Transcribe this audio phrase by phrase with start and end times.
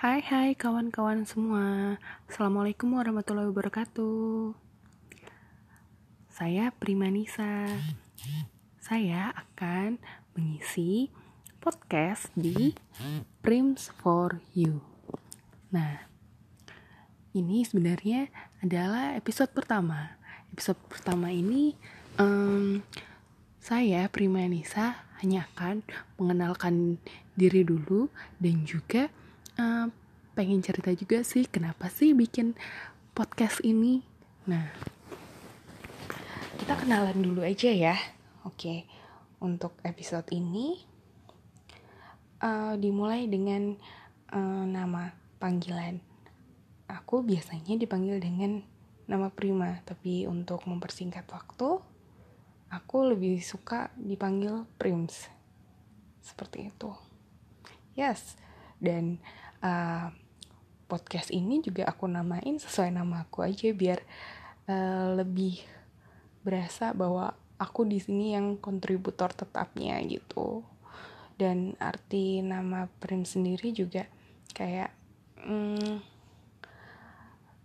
[0.00, 2.00] Hai hai kawan-kawan semua.
[2.24, 4.56] Assalamualaikum warahmatullahi wabarakatuh.
[6.32, 7.68] Saya Primanisa
[8.80, 10.00] Saya akan
[10.32, 11.12] mengisi
[11.60, 12.72] podcast di
[13.44, 14.80] Prims for You.
[15.68, 16.08] Nah
[17.36, 18.32] ini sebenarnya
[18.64, 20.16] adalah episode pertama.
[20.56, 21.76] Episode pertama ini
[22.16, 22.80] um,
[23.60, 25.84] Saya Primanisa hanya akan
[26.16, 26.96] mengenalkan
[27.36, 28.08] diri dulu
[28.40, 29.12] dan juga
[29.58, 29.90] uh,
[30.38, 32.54] pengen cerita juga sih kenapa sih bikin
[33.16, 34.04] podcast ini.
[34.46, 34.70] Nah,
[36.60, 37.96] kita kenalan dulu aja ya.
[38.46, 38.86] Oke,
[39.42, 40.80] untuk episode ini
[42.44, 43.76] uh, dimulai dengan
[44.32, 46.00] uh, nama panggilan.
[46.90, 48.62] Aku biasanya dipanggil dengan
[49.06, 51.82] nama Prima, tapi untuk mempersingkat waktu,
[52.70, 55.26] aku lebih suka dipanggil Prims.
[56.22, 56.90] Seperti itu.
[57.98, 58.38] Yes,
[58.80, 59.20] dan
[59.60, 60.08] uh,
[60.90, 64.02] podcast ini juga aku namain sesuai nama aku aja biar
[64.66, 65.62] uh, lebih
[66.42, 70.64] berasa bahwa aku di sini yang kontributor tetapnya gitu.
[71.36, 74.04] Dan arti nama Prim sendiri juga
[74.52, 74.92] kayak
[75.40, 76.04] hmm,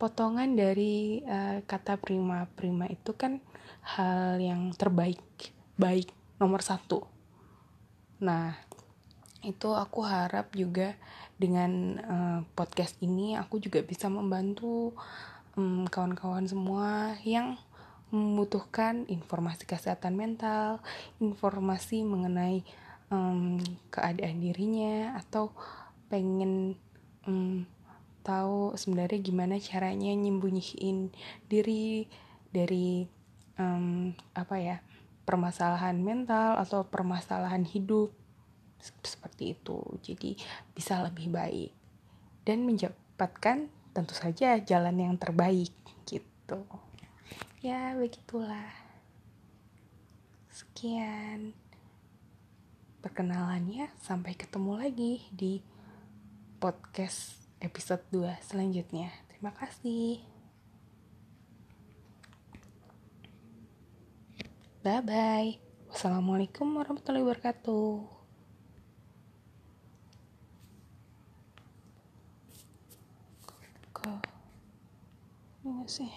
[0.00, 3.42] potongan dari uh, kata prima prima itu kan
[3.82, 5.20] hal yang terbaik
[5.76, 6.08] baik
[6.40, 7.04] nomor satu.
[8.24, 8.67] Nah
[9.42, 10.98] itu aku harap juga
[11.38, 11.72] dengan
[12.02, 14.96] uh, podcast ini aku juga bisa membantu
[15.58, 17.58] kawan kawan-kawan semua yang
[18.08, 20.80] membutuhkan informasi kesehatan mental,
[21.20, 22.64] informasi mengenai
[23.12, 23.60] um,
[23.92, 25.52] keadaan dirinya atau
[26.08, 26.78] pengen
[27.28, 27.68] um,
[28.24, 31.12] tahu sebenarnya gimana caranya nyembunyiin
[31.52, 32.08] diri
[32.48, 33.04] dari
[33.60, 34.76] um, apa ya
[35.28, 38.08] permasalahan mental atau permasalahan hidup
[38.80, 39.78] seperti itu.
[40.02, 40.38] Jadi
[40.72, 41.72] bisa lebih baik.
[42.46, 45.74] Dan mendapatkan tentu saja jalan yang terbaik
[46.06, 46.64] gitu.
[47.60, 48.72] Ya begitulah.
[50.48, 51.52] Sekian
[53.04, 53.90] perkenalannya.
[53.98, 55.60] Sampai ketemu lagi di
[56.62, 59.10] podcast episode 2 selanjutnya.
[59.30, 60.22] Terima kasih.
[64.78, 68.17] Bye bye wassalamualaikum warahmatullahi wabarakatuh
[75.78, 76.10] gak sih?